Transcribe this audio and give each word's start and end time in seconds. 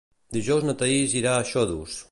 Dijous 0.37 0.65
na 0.69 0.75
Thaís 0.79 1.15
irà 1.21 1.37
a 1.43 1.47
Xodos. 1.53 2.05